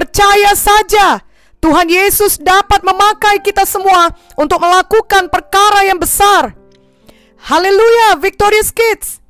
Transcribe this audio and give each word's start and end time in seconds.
Percaya 0.00 0.56
saja, 0.56 1.20
Tuhan 1.60 1.84
Yesus 1.84 2.40
dapat 2.40 2.80
memakai 2.80 3.36
kita 3.44 3.68
semua 3.68 4.08
untuk 4.32 4.56
melakukan 4.56 5.28
perkara 5.28 5.84
yang 5.84 6.00
besar. 6.00 6.56
Haleluya, 7.36 8.16
Victorious 8.16 8.72
Kids. 8.72 9.20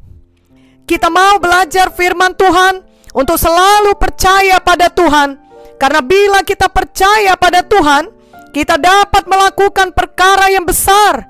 Kita 0.87 1.11
mau 1.11 1.43
belajar 1.43 1.91
firman 1.91 2.39
Tuhan 2.39 2.87
untuk 3.19 3.35
selalu 3.35 3.99
percaya 3.99 4.63
pada 4.63 4.87
Tuhan. 4.87 5.43
Karena 5.75 6.07
bila 6.07 6.47
kita 6.47 6.71
percaya 6.71 7.35
pada 7.35 7.67
Tuhan, 7.67 8.07
kita 8.55 8.79
dapat 8.79 9.27
melakukan 9.27 9.91
perkara 9.91 10.55
yang 10.55 10.63
besar. 10.63 11.27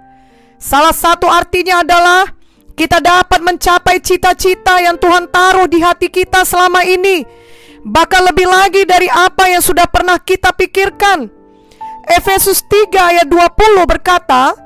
Salah 0.61 0.93
satu 0.93 1.25
artinya 1.32 1.80
adalah 1.80 2.29
kita 2.77 3.00
dapat 3.00 3.41
mencapai 3.41 4.04
cita-cita 4.04 4.85
yang 4.85 5.00
Tuhan 5.00 5.32
taruh 5.32 5.64
di 5.64 5.80
hati 5.80 6.13
kita 6.13 6.44
selama 6.44 6.85
ini, 6.85 7.25
bahkan 7.84 8.25
lebih 8.26 8.48
lagi 8.48 8.82
dari 8.84 9.08
apa 9.08 9.48
yang 9.48 9.62
sudah 9.64 9.88
pernah 9.88 10.21
kita 10.21 10.52
pikirkan. 10.52 11.30
Efesus 12.11 12.64
3 12.66 13.14
ayat 13.14 13.26
20 13.29 13.86
berkata, 13.86 14.57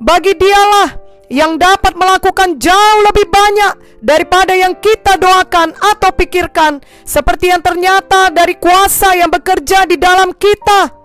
"Bagi 0.00 0.32
dialah 0.34 0.96
yang 1.28 1.58
dapat 1.58 1.96
melakukan 1.98 2.56
jauh 2.60 3.00
lebih 3.10 3.26
banyak 3.28 3.72
daripada 4.00 4.54
yang 4.54 4.76
kita 4.78 5.18
doakan 5.18 5.74
atau 5.74 6.10
pikirkan, 6.14 6.80
seperti 7.04 7.50
yang 7.50 7.60
ternyata 7.60 8.30
dari 8.30 8.56
kuasa 8.56 9.14
yang 9.18 9.28
bekerja 9.28 9.84
di 9.84 10.00
dalam 10.00 10.32
kita." 10.34 11.04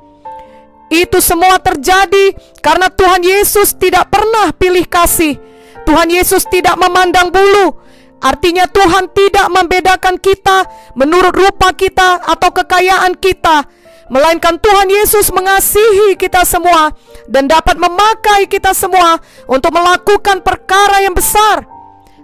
Itu 0.89 1.21
semua 1.21 1.61
terjadi 1.61 2.33
karena 2.65 2.89
Tuhan 2.89 3.21
Yesus 3.21 3.77
tidak 3.77 4.09
pernah 4.09 4.49
pilih 4.57 4.89
kasih. 4.89 5.37
Tuhan 5.85 6.09
Yesus 6.09 6.49
tidak 6.49 6.77
memandang 6.81 7.29
bulu. 7.29 7.77
Artinya 8.19 8.67
Tuhan 8.67 9.07
tidak 9.15 9.47
membedakan 9.47 10.19
kita 10.19 10.67
menurut 10.95 11.31
rupa 11.31 11.71
kita 11.71 12.19
atau 12.19 12.51
kekayaan 12.51 13.15
kita, 13.15 13.63
melainkan 14.11 14.59
Tuhan 14.59 14.91
Yesus 14.91 15.31
mengasihi 15.31 16.19
kita 16.19 16.43
semua 16.43 16.91
dan 17.31 17.47
dapat 17.47 17.79
memakai 17.79 18.43
kita 18.51 18.75
semua 18.75 19.23
untuk 19.47 19.71
melakukan 19.71 20.43
perkara 20.43 20.99
yang 20.99 21.15
besar. 21.15 21.63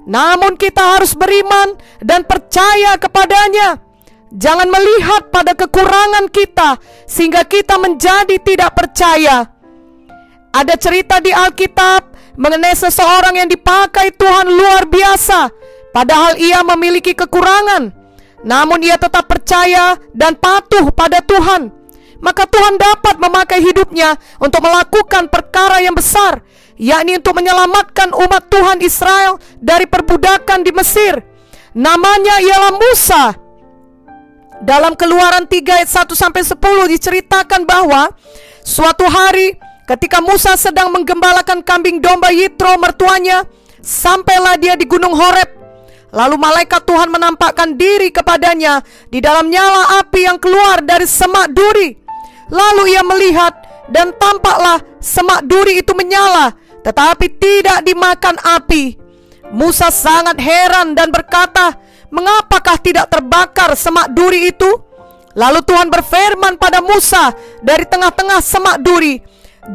Namun 0.06 0.60
kita 0.60 1.00
harus 1.00 1.16
beriman 1.16 1.80
dan 2.04 2.28
percaya 2.28 3.00
kepadanya. 3.00 3.80
Jangan 4.36 4.68
melihat 4.68 5.32
pada 5.32 5.56
kekurangan 5.56 6.28
kita 6.28 6.76
sehingga 7.08 7.48
kita 7.48 7.80
menjadi 7.80 8.36
tidak 8.44 8.76
percaya. 8.76 9.48
Ada 10.52 10.76
cerita 10.76 11.24
di 11.24 11.32
Alkitab 11.32 12.16
mengenai 12.36 12.76
seseorang 12.76 13.40
yang 13.40 13.48
dipakai 13.48 14.12
Tuhan 14.12 14.48
luar 14.52 14.88
biasa, 14.92 15.52
padahal 15.96 16.36
ia 16.36 16.60
memiliki 16.68 17.16
kekurangan. 17.16 17.96
Namun 18.44 18.84
ia 18.84 19.00
tetap 19.00 19.32
percaya 19.32 19.96
dan 20.12 20.36
patuh 20.36 20.92
pada 20.92 21.24
Tuhan. 21.24 21.72
Maka 22.20 22.44
Tuhan 22.46 22.76
dapat 22.76 23.16
memakai 23.16 23.64
hidupnya 23.64 24.20
untuk 24.38 24.60
melakukan 24.60 25.32
perkara 25.32 25.80
yang 25.80 25.96
besar, 25.96 26.44
yakni 26.76 27.16
untuk 27.16 27.34
menyelamatkan 27.40 28.12
umat 28.12 28.44
Tuhan 28.52 28.84
Israel 28.84 29.40
dari 29.58 29.88
perbudakan 29.88 30.62
di 30.62 30.72
Mesir. 30.76 31.24
Namanya 31.74 32.44
ialah 32.44 32.74
Musa. 32.76 33.24
Dalam 34.64 34.96
keluaran 34.96 35.50
3 35.50 35.84
ayat 35.84 35.90
1 35.92 36.16
sampai 36.16 36.42
10 36.46 36.56
diceritakan 36.96 37.68
bahwa 37.68 38.14
suatu 38.64 39.04
hari 39.10 39.60
ketika 39.84 40.24
Musa 40.24 40.56
sedang 40.56 40.94
menggembalakan 40.96 41.62
kambing 41.66 42.00
domba 42.00 42.32
Yitro 42.32 42.80
mertuanya, 42.80 43.44
sampailah 43.84 44.56
dia 44.56 44.80
di 44.80 44.88
gunung 44.88 45.14
Horeb. 45.14 45.65
Lalu 46.16 46.36
malaikat 46.40 46.88
Tuhan 46.88 47.12
menampakkan 47.12 47.76
diri 47.76 48.08
kepadanya 48.08 48.80
di 49.12 49.20
dalam 49.20 49.52
nyala 49.52 50.00
api 50.00 50.24
yang 50.24 50.40
keluar 50.40 50.80
dari 50.80 51.04
semak 51.04 51.52
duri. 51.52 51.92
Lalu 52.48 52.96
ia 52.96 53.04
melihat 53.04 53.52
dan 53.92 54.16
tampaklah 54.16 54.80
semak 55.04 55.44
duri 55.44 55.84
itu 55.84 55.92
menyala, 55.92 56.56
tetapi 56.88 57.36
tidak 57.36 57.84
dimakan 57.84 58.40
api. 58.40 58.96
Musa 59.52 59.92
sangat 59.92 60.40
heran 60.40 60.96
dan 60.96 61.12
berkata, 61.12 61.78
Mengapakah 62.16 62.80
tidak 62.80 63.12
terbakar 63.12 63.76
semak 63.76 64.08
duri 64.16 64.48
itu? 64.54 64.72
Lalu 65.36 65.60
Tuhan 65.68 65.92
berfirman 65.92 66.56
pada 66.56 66.80
Musa 66.80 67.36
dari 67.60 67.84
tengah-tengah 67.84 68.40
semak 68.40 68.80
duri, 68.80 69.20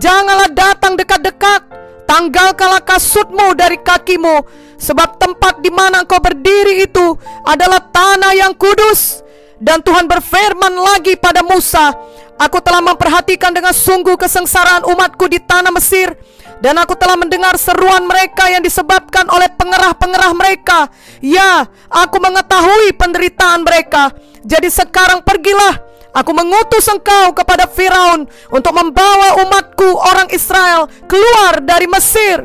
"Janganlah 0.00 0.48
datang 0.48 0.96
dekat-dekat, 0.96 1.60
tanggalkanlah 2.08 2.80
kasutmu 2.80 3.52
dari 3.52 3.76
kakimu, 3.76 4.40
sebab 4.80 5.20
tempat 5.20 5.60
di 5.60 5.68
mana 5.68 6.02
engkau 6.02 6.16
berdiri 6.18 6.88
itu 6.88 7.12
adalah 7.44 7.84
tanah 7.84 8.32
yang 8.32 8.56
kudus." 8.56 9.20
Dan 9.60 9.84
Tuhan 9.84 10.08
berfirman 10.08 10.72
lagi 10.72 11.20
pada 11.20 11.44
Musa, 11.44 11.92
"Aku 12.40 12.64
telah 12.64 12.80
memperhatikan 12.80 13.52
dengan 13.52 13.76
sungguh 13.76 14.16
kesengsaraan 14.16 14.88
umatku 14.88 15.28
di 15.28 15.36
tanah 15.36 15.68
Mesir." 15.68 16.16
Dan 16.60 16.76
aku 16.76 16.92
telah 16.92 17.16
mendengar 17.16 17.56
seruan 17.56 18.04
mereka 18.04 18.52
yang 18.52 18.60
disebabkan 18.60 19.24
oleh 19.32 19.48
pengerah-pengerah 19.56 20.32
mereka. 20.36 20.92
Ya, 21.24 21.64
aku 21.88 22.20
mengetahui 22.20 22.92
penderitaan 23.00 23.64
mereka. 23.64 24.12
Jadi 24.44 24.68
sekarang 24.68 25.24
pergilah, 25.24 25.80
aku 26.12 26.36
mengutus 26.36 26.84
engkau 26.92 27.32
kepada 27.32 27.64
Firaun 27.64 28.28
untuk 28.52 28.76
membawa 28.76 29.40
umatku 29.40 29.88
orang 30.04 30.28
Israel 30.36 30.84
keluar 31.08 31.64
dari 31.64 31.88
Mesir. 31.88 32.44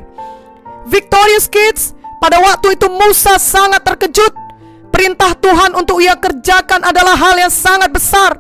Victorious 0.88 1.52
Kids, 1.52 1.92
pada 2.20 2.38
waktu 2.42 2.80
itu 2.80 2.88
Musa 2.90 3.38
sangat 3.38 3.84
terkejut. 3.84 4.34
Perintah 4.92 5.36
Tuhan 5.36 5.76
untuk 5.76 6.00
ia 6.00 6.16
kerjakan 6.16 6.88
adalah 6.88 7.20
hal 7.20 7.36
yang 7.36 7.52
sangat 7.52 7.92
besar. 7.92 8.40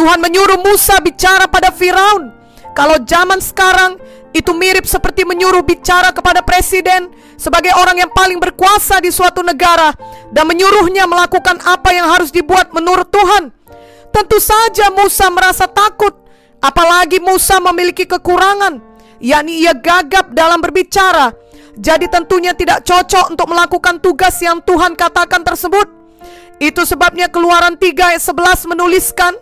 Tuhan 0.00 0.18
menyuruh 0.18 0.58
Musa 0.64 0.96
bicara 1.04 1.44
pada 1.44 1.68
Firaun. 1.68 2.32
Kalau 2.72 2.98
zaman 3.04 3.38
sekarang 3.38 4.00
itu 4.34 4.50
mirip 4.50 4.82
seperti 4.82 5.22
menyuruh 5.22 5.62
bicara 5.62 6.10
kepada 6.10 6.42
presiden 6.42 7.06
sebagai 7.38 7.70
orang 7.78 8.02
yang 8.02 8.10
paling 8.10 8.42
berkuasa 8.42 8.98
di 8.98 9.14
suatu 9.14 9.46
negara 9.46 9.94
dan 10.34 10.50
menyuruhnya 10.50 11.06
melakukan 11.06 11.62
apa 11.62 11.94
yang 11.94 12.10
harus 12.10 12.34
dibuat 12.34 12.74
menurut 12.74 13.06
Tuhan. 13.14 13.54
Tentu 14.10 14.42
saja 14.42 14.90
Musa 14.90 15.30
merasa 15.30 15.70
takut, 15.70 16.14
apalagi 16.58 17.22
Musa 17.22 17.62
memiliki 17.62 18.06
kekurangan, 18.10 18.82
yakni 19.22 19.62
ia 19.62 19.74
gagap 19.74 20.34
dalam 20.34 20.58
berbicara. 20.58 21.30
Jadi 21.74 22.06
tentunya 22.06 22.54
tidak 22.54 22.86
cocok 22.86 23.34
untuk 23.34 23.50
melakukan 23.50 23.98
tugas 23.98 24.38
yang 24.38 24.62
Tuhan 24.62 24.94
katakan 24.94 25.42
tersebut. 25.42 25.90
Itu 26.62 26.86
sebabnya 26.86 27.26
Keluaran 27.26 27.74
3 27.74 28.14
ayat 28.14 28.22
11 28.22 28.70
menuliskan, 28.70 29.34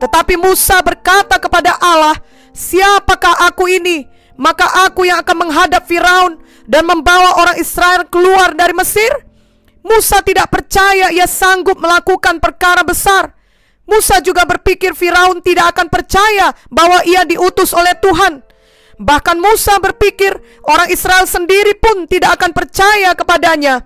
tetapi 0.00 0.40
Musa 0.40 0.80
berkata 0.80 1.36
kepada 1.36 1.76
Allah, 1.76 2.16
"Siapakah 2.56 3.52
aku 3.52 3.68
ini?" 3.68 4.14
maka 4.34 4.66
aku 4.86 5.06
yang 5.06 5.22
akan 5.22 5.46
menghadap 5.46 5.86
Firaun 5.86 6.42
dan 6.66 6.86
membawa 6.86 7.38
orang 7.38 7.56
Israel 7.58 8.06
keluar 8.10 8.54
dari 8.54 8.74
Mesir? 8.74 9.10
Musa 9.84 10.24
tidak 10.24 10.48
percaya 10.48 11.12
ia 11.12 11.28
sanggup 11.28 11.76
melakukan 11.76 12.40
perkara 12.40 12.80
besar. 12.80 13.36
Musa 13.84 14.16
juga 14.24 14.48
berpikir 14.48 14.96
Firaun 14.96 15.44
tidak 15.44 15.76
akan 15.76 15.92
percaya 15.92 16.56
bahwa 16.72 17.04
ia 17.04 17.28
diutus 17.28 17.76
oleh 17.76 17.92
Tuhan. 18.00 18.40
Bahkan 18.98 19.36
Musa 19.42 19.78
berpikir 19.82 20.30
orang 20.66 20.88
Israel 20.90 21.26
sendiri 21.26 21.74
pun 21.78 22.06
tidak 22.06 22.38
akan 22.38 22.50
percaya 22.54 23.10
kepadanya. 23.14 23.82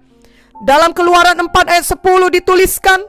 Dalam 0.66 0.90
keluaran 0.90 1.38
4 1.38 1.48
ayat 1.70 1.86
10 1.86 2.34
dituliskan, 2.34 3.00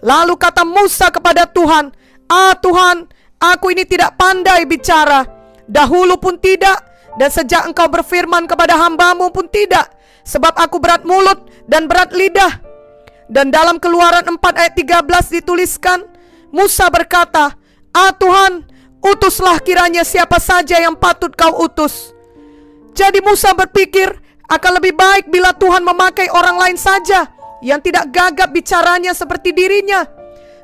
Lalu 0.00 0.34
kata 0.40 0.64
Musa 0.64 1.12
kepada 1.12 1.44
Tuhan, 1.44 1.92
Ah 2.24 2.56
Tuhan, 2.56 3.04
aku 3.36 3.72
ini 3.72 3.84
tidak 3.84 4.16
pandai 4.16 4.64
bicara 4.64 5.28
Dahulu 5.68 6.16
pun 6.16 6.40
tidak 6.40 6.80
Dan 7.20 7.28
sejak 7.28 7.68
engkau 7.68 7.86
berfirman 7.92 8.48
kepada 8.48 8.80
hambamu 8.80 9.28
pun 9.28 9.44
tidak 9.52 9.92
Sebab 10.24 10.56
aku 10.56 10.80
berat 10.80 11.04
mulut 11.04 11.48
dan 11.68 11.84
berat 11.84 12.16
lidah 12.16 12.64
Dan 13.28 13.52
dalam 13.52 13.76
keluaran 13.76 14.24
4 14.24 14.40
ayat 14.40 14.74
13 14.74 15.36
dituliskan 15.40 16.00
Musa 16.48 16.88
berkata 16.88 17.54
Ah 17.92 18.12
Tuhan 18.16 18.69
utuslah 19.00 19.60
kiranya 19.64 20.04
siapa 20.04 20.36
saja 20.38 20.80
yang 20.80 20.96
patut 20.96 21.32
kau 21.34 21.64
utus 21.64 22.12
Jadi 22.94 23.22
Musa 23.24 23.54
berpikir 23.56 24.12
akan 24.50 24.82
lebih 24.82 24.98
baik 24.98 25.30
bila 25.30 25.54
Tuhan 25.54 25.80
memakai 25.86 26.28
orang 26.32 26.58
lain 26.58 26.78
saja 26.78 27.28
Yang 27.64 27.90
tidak 27.90 28.12
gagap 28.12 28.48
bicaranya 28.50 29.14
seperti 29.16 29.54
dirinya 29.54 30.20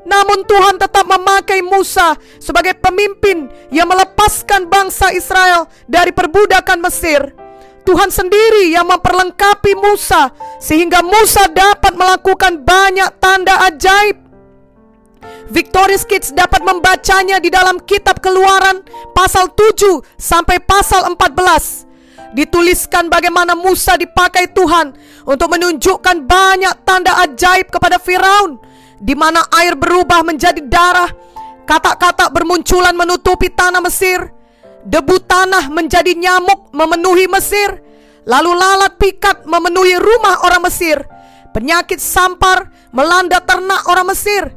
namun 0.07 0.47
Tuhan 0.47 0.79
tetap 0.79 1.03
memakai 1.03 1.67
Musa 1.67 2.15
sebagai 2.39 2.79
pemimpin 2.79 3.51
yang 3.75 3.91
melepaskan 3.91 4.71
bangsa 4.71 5.11
Israel 5.11 5.67
dari 5.91 6.15
perbudakan 6.15 6.79
Mesir. 6.79 7.35
Tuhan 7.83 8.11
sendiri 8.11 8.71
yang 8.71 8.87
memperlengkapi 8.87 9.75
Musa 9.79 10.31
sehingga 10.63 11.03
Musa 11.03 11.51
dapat 11.51 11.95
melakukan 11.95 12.63
banyak 12.63 13.19
tanda 13.19 13.67
ajaib. 13.67 14.26
Victorious 15.47 16.03
Kids 16.03 16.35
dapat 16.35 16.63
membacanya 16.67 17.39
di 17.39 17.49
dalam 17.49 17.79
kitab 17.87 18.19
Keluaran 18.19 18.83
pasal 19.15 19.55
7 19.55 20.03
sampai 20.19 20.59
pasal 20.63 21.07
14. 21.15 22.35
Dituliskan 22.35 23.07
bagaimana 23.07 23.55
Musa 23.55 23.95
dipakai 23.95 24.51
Tuhan 24.51 24.93
untuk 25.25 25.49
menunjukkan 25.55 26.27
banyak 26.27 26.75
tanda 26.83 27.23
ajaib 27.23 27.71
kepada 27.71 27.97
Firaun 28.03 28.59
di 28.99 29.15
mana 29.15 29.45
air 29.55 29.79
berubah 29.79 30.27
menjadi 30.27 30.61
darah, 30.67 31.09
Kata-kata 31.67 32.31
bermunculan 32.31 32.95
menutupi 32.95 33.51
tanah 33.51 33.83
Mesir. 33.83 34.31
Debu 34.87 35.19
tanah 35.27 35.67
menjadi 35.67 36.15
nyamuk 36.15 36.71
memenuhi 36.71 37.27
Mesir. 37.27 37.83
Lalu 38.23 38.55
lalat 38.55 38.95
pikat 39.03 39.43
memenuhi 39.51 39.99
rumah 39.99 40.47
orang 40.47 40.63
Mesir. 40.63 41.03
Penyakit 41.51 41.99
sampar 41.99 42.71
melanda 42.95 43.43
ternak 43.43 43.83
orang 43.91 44.15
Mesir. 44.15 44.55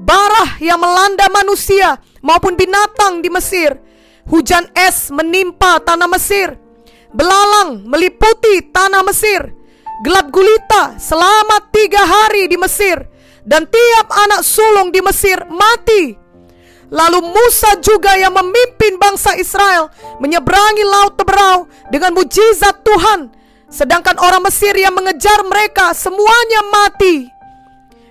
Barah 0.00 0.56
yang 0.64 0.80
melanda 0.80 1.28
manusia 1.28 2.00
maupun 2.24 2.56
binatang 2.56 3.20
di 3.20 3.28
Mesir. 3.28 3.76
Hujan 4.28 4.68
es 4.72 5.12
menimpa 5.12 5.80
tanah 5.84 6.08
Mesir. 6.08 6.56
Belalang 7.12 7.84
meliputi 7.84 8.72
tanah 8.72 9.04
Mesir. 9.04 9.52
Gelap 10.00 10.32
gulita 10.32 10.96
selama 10.96 11.68
tiga 11.68 12.00
hari 12.00 12.48
di 12.48 12.56
Mesir. 12.56 12.96
Dan 13.44 13.68
tiap 13.68 14.08
anak 14.08 14.44
sulung 14.44 14.92
di 14.92 15.00
Mesir 15.00 15.48
mati 15.48 16.20
Lalu 16.90 17.22
Musa 17.22 17.78
juga 17.78 18.18
yang 18.18 18.34
memimpin 18.34 18.98
bangsa 18.98 19.38
Israel 19.38 19.94
menyeberangi 20.18 20.82
laut 20.82 21.14
Teberau 21.14 21.70
dengan 21.86 22.18
mujizat 22.18 22.82
Tuhan. 22.82 23.30
Sedangkan 23.70 24.18
orang 24.18 24.42
Mesir 24.42 24.74
yang 24.74 24.98
mengejar 24.98 25.46
mereka 25.46 25.94
semuanya 25.94 26.66
mati. 26.74 27.30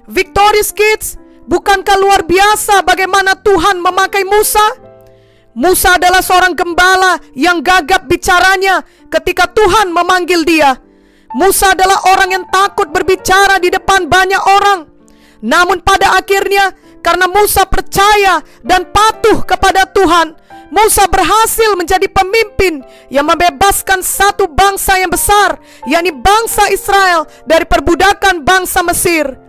Victorious 0.07 0.71
Kids, 0.71 1.19
bukankah 1.49 1.97
luar 1.97 2.21
biasa 2.21 2.85
bagaimana 2.85 3.33
Tuhan 3.41 3.81
memakai 3.81 4.21
Musa? 4.21 4.61
Musa 5.57 5.97
adalah 5.97 6.21
seorang 6.21 6.53
gembala 6.53 7.17
yang 7.33 7.65
gagap 7.65 8.05
bicaranya 8.05 8.85
ketika 9.09 9.49
Tuhan 9.49 9.89
memanggil 9.89 10.45
dia. 10.45 10.77
Musa 11.33 11.73
adalah 11.73 11.97
orang 12.09 12.29
yang 12.37 12.45
takut 12.47 12.89
berbicara 12.93 13.57
di 13.57 13.73
depan 13.73 14.05
banyak 14.05 14.39
orang. 14.39 14.85
Namun 15.41 15.81
pada 15.81 16.15
akhirnya 16.15 16.73
karena 17.01 17.25
Musa 17.25 17.65
percaya 17.65 18.39
dan 18.61 18.87
patuh 18.93 19.41
kepada 19.43 19.89
Tuhan, 19.89 20.37
Musa 20.69 21.09
berhasil 21.09 21.73
menjadi 21.73 22.05
pemimpin 22.13 22.85
yang 23.09 23.25
membebaskan 23.25 24.05
satu 24.05 24.45
bangsa 24.45 25.01
yang 25.01 25.09
besar, 25.09 25.57
yakni 25.89 26.13
bangsa 26.13 26.69
Israel 26.69 27.25
dari 27.49 27.65
perbudakan 27.65 28.45
bangsa 28.45 28.85
Mesir. 28.85 29.48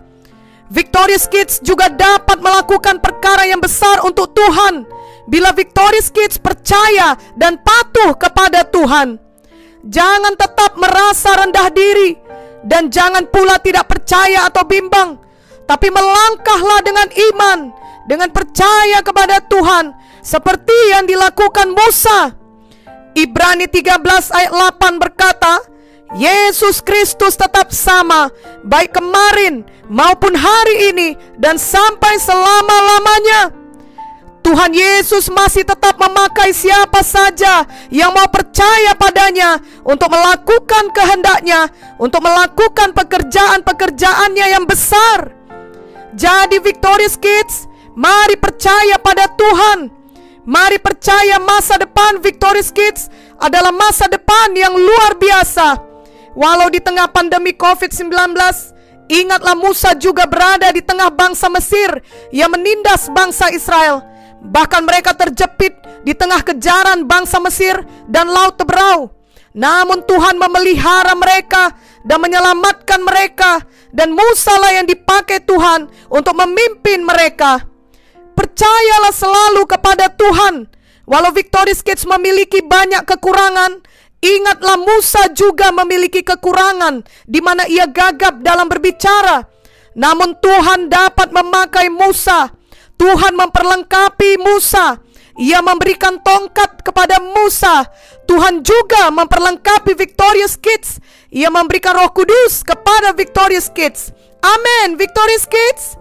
Victorious 0.71 1.27
Kids 1.27 1.59
juga 1.59 1.91
dapat 1.91 2.39
melakukan 2.39 3.03
perkara 3.03 3.43
yang 3.43 3.59
besar 3.59 3.99
untuk 4.07 4.31
Tuhan 4.31 4.87
bila 5.27 5.51
Victorious 5.51 6.07
Kids 6.07 6.39
percaya 6.39 7.19
dan 7.35 7.59
patuh 7.59 8.15
kepada 8.15 8.63
Tuhan. 8.63 9.19
Jangan 9.83 10.33
tetap 10.39 10.79
merasa 10.79 11.43
rendah 11.43 11.67
diri 11.75 12.15
dan 12.63 12.87
jangan 12.87 13.27
pula 13.27 13.59
tidak 13.59 13.91
percaya 13.91 14.47
atau 14.47 14.63
bimbang 14.63 15.19
tapi 15.71 15.87
melangkahlah 15.87 16.83
dengan 16.83 17.07
iman, 17.31 17.59
dengan 18.03 18.27
percaya 18.27 18.99
kepada 18.99 19.39
Tuhan, 19.39 19.95
seperti 20.19 20.75
yang 20.91 21.07
dilakukan 21.07 21.71
Musa. 21.71 22.35
Ibrani 23.15 23.71
13 23.71 24.35
ayat 24.35 24.51
8 24.51 24.99
berkata, 24.99 25.63
Yesus 26.19 26.83
Kristus 26.83 27.39
tetap 27.39 27.71
sama, 27.71 28.27
baik 28.67 28.99
kemarin 28.99 29.63
maupun 29.91 30.31
hari 30.31 30.95
ini 30.95 31.19
dan 31.35 31.59
sampai 31.59 32.15
selama-lamanya. 32.15 33.59
Tuhan 34.41 34.73
Yesus 34.73 35.29
masih 35.29 35.61
tetap 35.61 36.01
memakai 36.01 36.49
siapa 36.49 37.05
saja 37.05 37.61
yang 37.93 38.09
mau 38.09 38.25
percaya 38.25 38.97
padanya 38.97 39.61
untuk 39.85 40.09
melakukan 40.09 40.89
kehendaknya, 40.89 41.69
untuk 42.01 42.25
melakukan 42.25 42.89
pekerjaan-pekerjaannya 42.97 44.47
yang 44.49 44.65
besar. 44.65 45.29
Jadi 46.17 46.57
Victorious 46.57 47.21
Kids, 47.21 47.69
mari 47.93 48.33
percaya 48.33 48.97
pada 48.97 49.29
Tuhan. 49.29 49.93
Mari 50.41 50.81
percaya 50.81 51.37
masa 51.37 51.77
depan 51.77 52.17
Victorious 52.17 52.73
Kids 52.73 53.13
adalah 53.37 53.69
masa 53.69 54.09
depan 54.09 54.57
yang 54.57 54.73
luar 54.73 55.21
biasa. 55.21 55.77
Walau 56.33 56.65
di 56.73 56.81
tengah 56.81 57.13
pandemi 57.13 57.53
COVID-19, 57.53 58.33
ingatlah 59.11 59.59
Musa 59.59 59.91
juga 59.99 60.23
berada 60.23 60.71
di 60.71 60.79
tengah 60.79 61.11
bangsa 61.11 61.51
Mesir 61.51 61.99
yang 62.31 62.47
menindas 62.55 63.11
bangsa 63.11 63.51
Israel. 63.51 63.99
Bahkan 64.41 64.81
mereka 64.87 65.11
terjepit 65.13 65.75
di 66.07 66.15
tengah 66.15 66.41
kejaran 66.41 67.05
bangsa 67.05 67.37
Mesir 67.43 67.83
dan 68.07 68.31
Laut 68.31 68.55
Teberau. 68.55 69.11
Namun 69.51 70.07
Tuhan 70.07 70.39
memelihara 70.39 71.11
mereka 71.13 71.75
dan 72.07 72.23
menyelamatkan 72.23 73.03
mereka 73.03 73.59
dan 73.91 74.15
Musa 74.15 74.55
lah 74.55 74.79
yang 74.79 74.87
dipakai 74.87 75.43
Tuhan 75.43 75.91
untuk 76.07 76.33
memimpin 76.39 77.03
mereka. 77.03 77.67
Percayalah 78.31 79.11
selalu 79.11 79.67
kepada 79.67 80.07
Tuhan. 80.07 80.71
Walau 81.03 81.35
Victorious 81.35 81.83
Kids 81.83 82.07
memiliki 82.07 82.63
banyak 82.63 83.03
kekurangan, 83.03 83.83
ingatlah 84.21 84.77
Musa 84.79 85.27
juga 85.33 85.73
memiliki 85.75 86.21
kekurangan 86.21 87.03
di 87.27 87.41
mana 87.41 87.67
ia 87.67 87.89
gagap 87.89 88.39
dalam 88.45 88.69
berbicara. 88.69 89.49
Namun 89.97 90.39
Tuhan 90.39 90.87
dapat 90.87 91.35
memakai 91.35 91.91
Musa. 91.91 92.47
Tuhan 92.95 93.35
memperlengkapi 93.35 94.39
Musa. 94.39 95.01
Ia 95.35 95.59
memberikan 95.59 96.21
tongkat 96.21 96.85
kepada 96.85 97.19
Musa. 97.19 97.83
Tuhan 98.29 98.63
juga 98.63 99.11
memperlengkapi 99.11 99.97
Victorious 99.97 100.55
Kids 100.55 101.01
ia 101.31 101.47
memberikan 101.47 101.95
roh 101.95 102.11
kudus 102.11 102.59
kepada 102.59 103.15
Victorious 103.15 103.71
Kids. 103.71 104.11
Amin, 104.43 104.99
Victorious 104.99 105.47
Kids. 105.47 105.95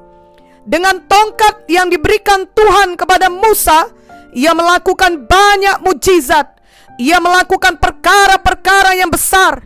Dengan 0.67 1.07
tongkat 1.07 1.71
yang 1.71 1.87
diberikan 1.87 2.51
Tuhan 2.51 2.99
kepada 2.99 3.31
Musa, 3.31 3.87
ia 4.35 4.51
melakukan 4.59 5.31
banyak 5.31 5.87
mujizat. 5.87 6.59
Ia 7.01 7.17
melakukan 7.17 7.81
perkara-perkara 7.81 8.93
yang 9.01 9.09
besar. 9.09 9.65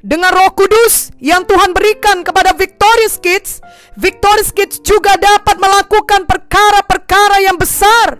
Dengan 0.00 0.32
roh 0.32 0.48
kudus 0.56 1.12
yang 1.20 1.44
Tuhan 1.44 1.76
berikan 1.76 2.24
kepada 2.24 2.56
Victorious 2.56 3.20
Kids, 3.20 3.60
Victorious 4.00 4.48
Kids 4.48 4.80
juga 4.80 5.12
dapat 5.20 5.60
melakukan 5.60 6.24
perkara-perkara 6.24 7.44
yang 7.44 7.60
besar. 7.60 8.16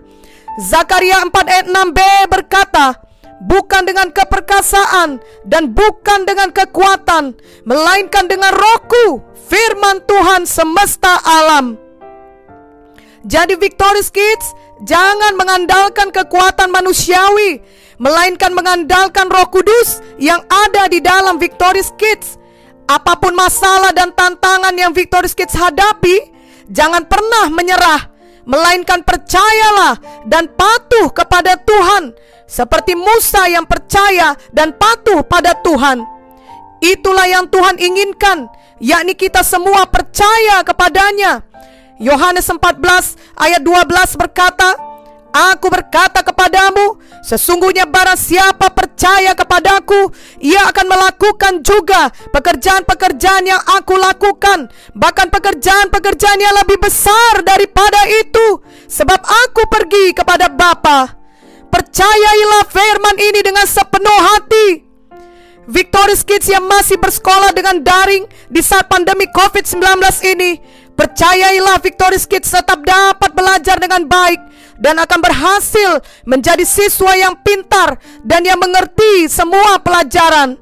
Zakaria 0.61 1.25
4 1.25 1.33
ayat 1.33 1.65
6b 1.73 1.99
berkata, 2.29 3.01
bukan 3.41 3.81
dengan 3.81 4.13
keperkasaan 4.13 5.17
dan 5.41 5.73
bukan 5.73 6.29
dengan 6.29 6.53
kekuatan, 6.53 7.33
melainkan 7.65 8.29
dengan 8.29 8.53
rohku, 8.53 9.25
firman 9.49 10.05
Tuhan 10.05 10.45
semesta 10.45 11.17
alam. 11.25 11.81
Jadi 13.25 13.57
Victorious 13.57 14.13
Kids, 14.13 14.53
jangan 14.85 15.33
mengandalkan 15.33 16.13
kekuatan 16.13 16.69
manusiawi, 16.69 17.80
melainkan 18.01 18.49
mengandalkan 18.57 19.29
roh 19.29 19.45
kudus 19.53 20.01
yang 20.17 20.41
ada 20.49 20.89
di 20.89 20.97
dalam 20.97 21.37
Victorious 21.37 21.93
Kids. 22.01 22.41
Apa 22.89 23.13
pun 23.21 23.37
masalah 23.37 23.93
dan 23.93 24.09
tantangan 24.17 24.73
yang 24.73 24.89
Victorious 24.89 25.37
Kids 25.37 25.53
hadapi, 25.53 26.33
jangan 26.65 27.05
pernah 27.05 27.53
menyerah, 27.53 28.09
melainkan 28.49 29.05
percayalah 29.05 30.01
dan 30.25 30.49
patuh 30.49 31.13
kepada 31.13 31.55
Tuhan 31.61 32.17
seperti 32.49 32.97
Musa 32.97 33.45
yang 33.47 33.69
percaya 33.69 34.33
dan 34.49 34.73
patuh 34.73 35.21
pada 35.21 35.53
Tuhan. 35.61 36.01
Itulah 36.81 37.29
yang 37.29 37.45
Tuhan 37.53 37.77
inginkan, 37.77 38.49
yakni 38.81 39.13
kita 39.13 39.45
semua 39.45 39.85
percaya 39.85 40.65
kepadanya. 40.65 41.45
Yohanes 42.01 42.49
14 42.49 43.37
ayat 43.37 43.61
12 43.61 44.17
berkata, 44.17 44.90
Aku 45.31 45.71
berkata 45.71 46.19
kepadamu, 46.27 46.99
sesungguhnya 47.23 47.87
barang 47.87 48.19
siapa 48.19 48.67
percaya 48.75 49.31
kepadaku, 49.31 50.11
ia 50.43 50.67
akan 50.67 50.85
melakukan 50.91 51.63
juga 51.63 52.11
pekerjaan-pekerjaan 52.35 53.47
yang 53.47 53.63
aku 53.79 53.95
lakukan, 53.95 54.67
bahkan 54.91 55.31
pekerjaan-pekerjaan 55.31 56.35
yang 56.35 56.51
lebih 56.59 56.83
besar 56.83 57.47
daripada 57.47 58.11
itu, 58.11 58.59
sebab 58.91 59.23
aku 59.23 59.71
pergi 59.71 60.11
kepada 60.11 60.51
Bapa. 60.51 61.15
Percayailah 61.71 62.67
firman 62.67 63.15
ini 63.15 63.39
dengan 63.39 63.63
sepenuh 63.63 64.19
hati. 64.35 64.83
Victorious 65.71 66.27
Kids 66.27 66.51
yang 66.51 66.67
masih 66.67 66.99
bersekolah 66.99 67.55
dengan 67.55 67.79
daring 67.79 68.27
di 68.51 68.59
saat 68.59 68.91
pandemi 68.91 69.31
COVID-19 69.31 69.79
ini, 70.35 70.59
percayailah 70.99 71.79
Victorious 71.79 72.27
Kids 72.27 72.51
tetap 72.51 72.83
dapat 72.83 73.31
belajar 73.31 73.79
dengan 73.79 74.03
baik 74.03 74.50
dan 74.81 74.97
akan 74.97 75.19
berhasil 75.21 76.01
menjadi 76.25 76.65
siswa 76.65 77.13
yang 77.13 77.37
pintar 77.45 78.01
dan 78.25 78.41
yang 78.41 78.57
mengerti 78.57 79.29
semua 79.29 79.77
pelajaran. 79.77 80.57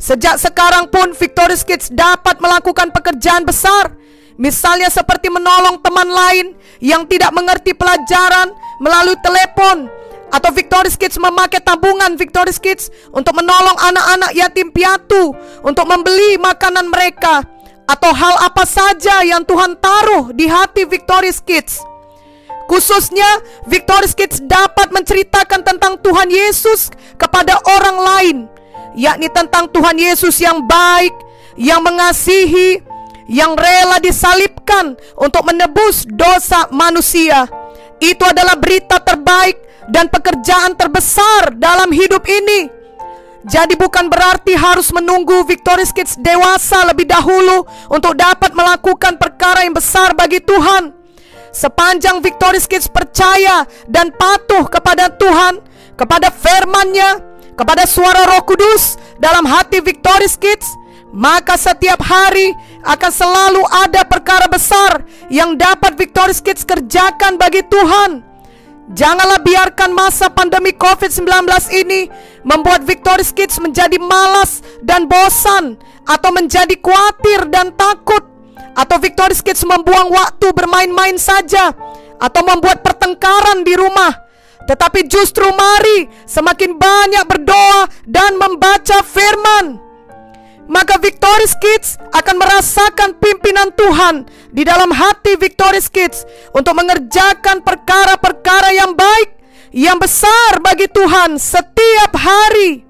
Sejak 0.00 0.40
sekarang 0.40 0.88
pun 0.88 1.12
Victorious 1.12 1.62
Kids 1.62 1.92
dapat 1.92 2.40
melakukan 2.40 2.88
pekerjaan 2.94 3.44
besar, 3.44 3.92
misalnya 4.40 4.88
seperti 4.88 5.28
menolong 5.28 5.84
teman 5.84 6.08
lain 6.08 6.46
yang 6.80 7.04
tidak 7.04 7.34
mengerti 7.34 7.76
pelajaran 7.76 8.54
melalui 8.80 9.18
telepon 9.20 9.90
atau 10.30 10.50
Victorious 10.54 10.96
Kids 10.96 11.18
memakai 11.18 11.60
tabungan 11.60 12.14
Victorious 12.14 12.62
Kids 12.62 12.88
untuk 13.12 13.36
menolong 13.36 13.74
anak-anak 13.74 14.30
yatim 14.38 14.70
piatu 14.72 15.34
untuk 15.66 15.84
membeli 15.84 16.38
makanan 16.40 16.88
mereka 16.88 17.44
atau 17.88 18.12
hal 18.12 18.36
apa 18.44 18.64
saja 18.68 19.24
yang 19.24 19.42
Tuhan 19.42 19.74
taruh 19.80 20.30
di 20.30 20.46
hati 20.46 20.84
Victorious 20.84 21.40
Kids. 21.42 21.97
Khususnya 22.68 23.40
Victorious 23.64 24.12
Kids 24.12 24.44
dapat 24.44 24.92
menceritakan 24.92 25.64
tentang 25.64 25.96
Tuhan 26.04 26.28
Yesus 26.28 26.92
kepada 27.16 27.56
orang 27.64 27.96
lain. 27.96 28.36
Yakni 28.92 29.32
tentang 29.32 29.72
Tuhan 29.72 29.96
Yesus 29.96 30.36
yang 30.36 30.68
baik, 30.68 31.16
yang 31.56 31.80
mengasihi, 31.80 32.84
yang 33.24 33.56
rela 33.56 33.96
disalibkan 34.04 35.00
untuk 35.16 35.48
menebus 35.48 36.04
dosa 36.04 36.68
manusia. 36.68 37.48
Itu 38.04 38.28
adalah 38.28 38.60
berita 38.60 39.00
terbaik 39.00 39.88
dan 39.88 40.12
pekerjaan 40.12 40.76
terbesar 40.76 41.56
dalam 41.56 41.88
hidup 41.88 42.20
ini. 42.28 42.68
Jadi 43.48 43.80
bukan 43.80 44.12
berarti 44.12 44.52
harus 44.58 44.92
menunggu 44.92 45.46
Victorious 45.48 45.94
Kids 45.94 46.20
dewasa 46.20 46.84
lebih 46.84 47.08
dahulu 47.08 47.64
untuk 47.88 48.12
dapat 48.12 48.52
melakukan 48.52 49.16
perkara 49.16 49.64
yang 49.64 49.72
besar 49.72 50.12
bagi 50.12 50.42
Tuhan. 50.42 50.97
Sepanjang 51.50 52.20
Victorious 52.20 52.68
Kids 52.68 52.88
percaya 52.88 53.64
dan 53.88 54.12
patuh 54.12 54.68
kepada 54.68 55.08
Tuhan, 55.12 55.64
kepada 55.96 56.28
firman-Nya, 56.28 57.20
kepada 57.56 57.88
suara 57.88 58.28
Roh 58.28 58.44
Kudus 58.44 59.00
dalam 59.18 59.48
hati 59.48 59.80
Victorious 59.82 60.36
Kids, 60.36 60.68
maka 61.10 61.56
setiap 61.56 62.04
hari 62.04 62.52
akan 62.84 63.12
selalu 63.12 63.62
ada 63.88 64.04
perkara 64.04 64.46
besar 64.46 65.02
yang 65.32 65.56
dapat 65.56 65.96
Victorious 65.96 66.44
Kids 66.44 66.62
kerjakan 66.62 67.40
bagi 67.40 67.64
Tuhan. 67.64 68.28
Janganlah 68.88 69.44
biarkan 69.44 69.92
masa 69.92 70.32
pandemi 70.32 70.72
COVID-19 70.72 71.28
ini 71.76 72.08
membuat 72.40 72.88
Victorious 72.88 73.36
Kids 73.36 73.60
menjadi 73.60 74.00
malas 74.00 74.64
dan 74.80 75.04
bosan 75.04 75.76
atau 76.08 76.30
menjadi 76.32 76.72
khawatir 76.80 77.52
dan 77.52 77.76
takut 77.76 78.37
atau 78.78 78.96
Victorious 79.02 79.42
Kids 79.42 79.66
membuang 79.66 80.14
waktu 80.14 80.54
bermain-main 80.54 81.18
saja 81.18 81.74
atau 82.22 82.42
membuat 82.46 82.86
pertengkaran 82.86 83.66
di 83.66 83.74
rumah. 83.74 84.14
Tetapi 84.70 85.10
justru 85.10 85.48
mari 85.50 86.06
semakin 86.28 86.78
banyak 86.78 87.24
berdoa 87.26 87.90
dan 88.06 88.38
membaca 88.38 89.02
firman 89.02 89.88
maka 90.68 91.00
Victorious 91.00 91.56
Kids 91.56 91.96
akan 92.12 92.36
merasakan 92.36 93.16
pimpinan 93.16 93.72
Tuhan 93.72 94.28
di 94.52 94.62
dalam 94.62 94.92
hati 94.92 95.34
Victorious 95.40 95.88
Kids 95.88 96.28
untuk 96.52 96.76
mengerjakan 96.76 97.64
perkara-perkara 97.64 98.76
yang 98.76 98.92
baik, 98.92 99.32
yang 99.72 99.96
besar 99.96 100.60
bagi 100.60 100.86
Tuhan 100.92 101.40
setiap 101.40 102.12
hari. 102.14 102.84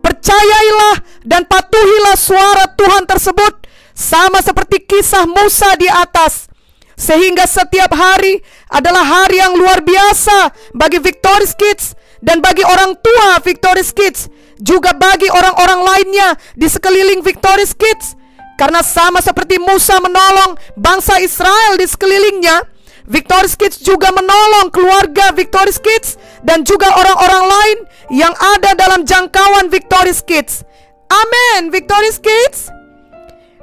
Percayailah 0.00 0.96
dan 1.28 1.44
patuhilah 1.44 2.16
suara 2.16 2.64
Tuhan 2.72 3.04
tersebut 3.04 3.59
sama 4.00 4.40
seperti 4.40 4.80
kisah 4.88 5.28
Musa 5.28 5.76
di 5.76 5.84
atas. 5.84 6.48
Sehingga 6.96 7.44
setiap 7.44 7.92
hari 7.92 8.40
adalah 8.72 9.04
hari 9.04 9.40
yang 9.40 9.52
luar 9.56 9.84
biasa 9.84 10.72
bagi 10.72 11.00
Victorious 11.00 11.52
Kids 11.52 11.92
dan 12.24 12.40
bagi 12.40 12.64
orang 12.64 12.96
tua 12.96 13.40
Victorious 13.44 13.92
Kids 13.92 14.28
juga 14.60 14.92
bagi 14.96 15.28
orang-orang 15.28 15.80
lainnya 15.84 16.36
di 16.56 16.68
sekeliling 16.68 17.20
Victorious 17.20 17.76
Kids. 17.76 18.16
Karena 18.60 18.84
sama 18.84 19.24
seperti 19.24 19.56
Musa 19.56 19.96
menolong 20.04 20.60
bangsa 20.76 21.16
Israel 21.16 21.80
di 21.80 21.88
sekelilingnya, 21.88 22.60
Victorious 23.08 23.56
Kids 23.56 23.80
juga 23.80 24.12
menolong 24.12 24.68
keluarga 24.68 25.32
Victorious 25.32 25.80
Kids 25.80 26.20
dan 26.44 26.68
juga 26.68 26.92
orang-orang 26.92 27.44
lain 27.48 27.78
yang 28.12 28.36
ada 28.36 28.76
dalam 28.76 29.08
jangkauan 29.08 29.72
Victorious 29.72 30.20
Kids. 30.20 30.68
Amin, 31.08 31.72
Victorious 31.72 32.20
Kids. 32.20 32.79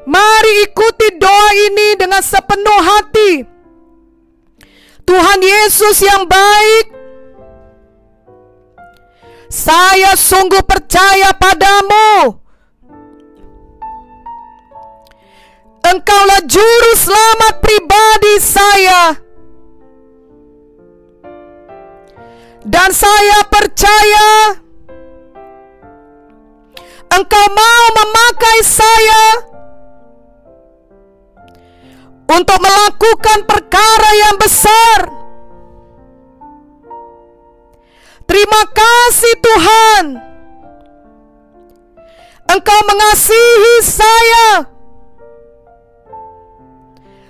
Mari 0.08 0.72
ikuti 0.72 1.20
doa 1.20 1.50
ini 1.68 2.00
dengan 2.00 2.24
sepenuh 2.24 2.80
hati. 2.80 3.44
Tuhan 5.04 5.40
Yesus 5.44 6.00
yang 6.04 6.24
baik 6.24 6.96
saya 9.48 10.16
sungguh 10.16 10.64
percaya 10.64 11.32
padamu. 11.36 12.40
Engkaulah 15.88 16.44
juru 16.44 16.92
selamat 17.00 17.54
pribadi 17.64 18.36
saya. 18.44 19.04
Dan 22.68 22.92
saya 22.92 23.48
percaya 23.48 24.60
Engkau 27.08 27.46
mau 27.56 27.84
memakai 27.96 28.60
saya 28.68 29.24
untuk 32.38 32.58
melakukan 32.62 33.40
perkara 33.50 34.10
yang 34.14 34.36
besar 34.38 35.18
Terima 38.28 38.64
kasih 38.76 39.34
Tuhan. 39.40 40.06
Engkau 42.48 42.80
mengasihi 42.84 43.76
saya 43.84 44.68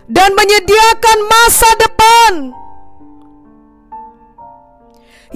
dan 0.09 0.29
menyediakan 0.33 1.17
masa 1.29 1.69
depan 1.77 2.33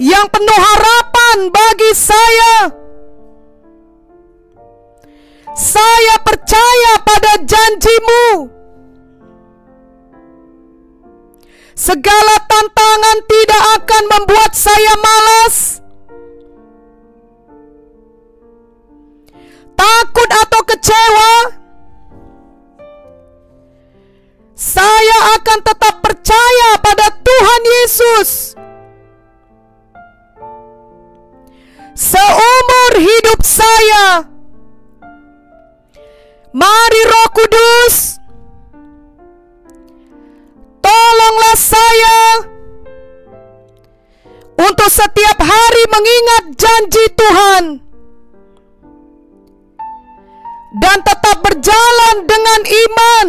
yang 0.02 0.26
penuh 0.34 0.60
harapan 0.60 1.38
bagi 1.54 1.92
saya. 1.94 2.74
Saya 5.54 6.14
percaya 6.26 6.92
pada 7.06 7.38
janjimu. 7.38 8.61
Segala 11.72 12.36
tantangan 12.44 13.18
tidak 13.24 13.62
akan 13.80 14.02
membuat 14.12 14.52
saya 14.52 14.94
malas. 15.00 15.80
Takut 19.72 20.30
atau 20.30 20.62
kecewa, 20.62 21.34
saya 24.54 25.18
akan 25.42 25.58
tetap 25.66 25.81
janji 46.82 47.06
Tuhan 47.14 47.64
dan 50.82 50.98
tetap 51.06 51.38
berjalan 51.46 52.16
dengan 52.26 52.60
iman. 52.66 53.28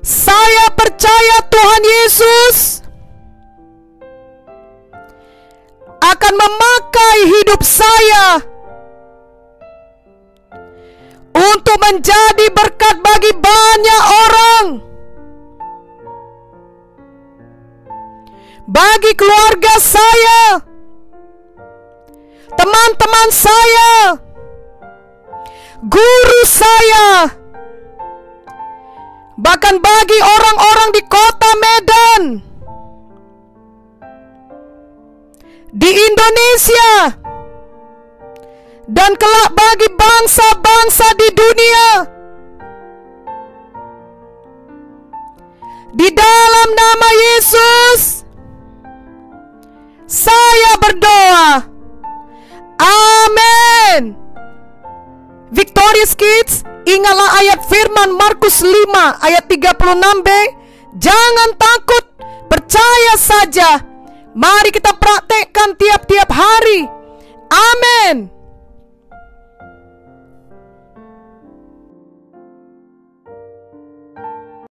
Saya 0.00 0.72
percaya 0.72 1.36
Tuhan 1.52 1.82
Yesus 1.84 2.56
akan 6.00 6.32
memakai 6.32 7.16
hidup 7.28 7.60
saya 7.60 8.40
untuk 11.36 11.76
menjadi 11.76 12.46
berkat 12.56 12.96
bagi 13.04 13.32
banyak 13.36 14.02
orang. 14.08 14.89
Bagi 18.70 19.12
keluarga 19.18 19.74
saya, 19.82 20.62
teman-teman 22.54 23.28
saya, 23.34 24.14
guru 25.82 26.40
saya, 26.46 27.34
bahkan 29.40 29.80
bagi 29.82 30.18
orang-orang 30.22 30.90
di 30.94 31.02
kota 31.08 31.50
Medan, 31.58 32.22
di 35.74 35.90
Indonesia, 35.90 37.18
dan 38.86 39.10
kelak 39.18 39.50
bagi 39.54 39.88
bangsa-bangsa 39.98 41.06
di 41.18 41.28
dunia. 41.34 41.88
Di 45.90 46.06
dalam 46.14 46.68
nama 46.70 46.89
36b. 59.60 60.28
Jangan 60.96 61.50
takut, 61.54 62.04
percaya 62.48 63.14
saja. 63.20 63.70
Mari 64.32 64.72
kita 64.72 64.96
praktekkan 64.96 65.76
tiap-tiap 65.76 66.32
hari. 66.32 66.88
Amin. 67.50 68.39